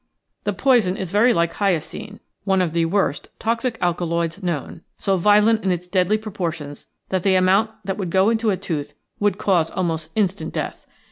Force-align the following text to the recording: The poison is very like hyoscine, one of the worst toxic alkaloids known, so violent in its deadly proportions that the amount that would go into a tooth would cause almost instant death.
The 0.45 0.53
poison 0.53 0.97
is 0.97 1.11
very 1.11 1.31
like 1.31 1.53
hyoscine, 1.53 2.19
one 2.43 2.59
of 2.59 2.73
the 2.73 2.85
worst 2.85 3.27
toxic 3.37 3.77
alkaloids 3.81 4.41
known, 4.41 4.81
so 4.97 5.15
violent 5.15 5.63
in 5.63 5.69
its 5.69 5.85
deadly 5.85 6.17
proportions 6.17 6.87
that 7.09 7.21
the 7.21 7.35
amount 7.35 7.69
that 7.85 7.97
would 7.99 8.09
go 8.09 8.31
into 8.31 8.49
a 8.49 8.57
tooth 8.57 8.95
would 9.19 9.37
cause 9.37 9.69
almost 9.69 10.09
instant 10.15 10.55
death. 10.55 10.87